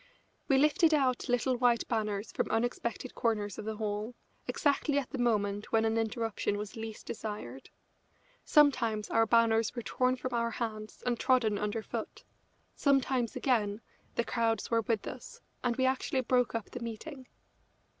[0.47, 4.15] We lifted out little white banners from unexpected corners of the hall,
[4.47, 7.69] exactly at the moment when an interruption was least desired.
[8.43, 12.23] Sometimes our banners were torn from our hands and trodden under foot.
[12.75, 13.79] Sometimes, again,
[14.15, 17.27] the crowds were with us, and we actually broke up the meeting.